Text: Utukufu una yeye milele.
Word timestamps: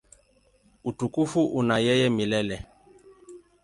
Utukufu 0.83 1.41
una 1.45 1.75
yeye 1.87 2.07
milele. 2.17 2.57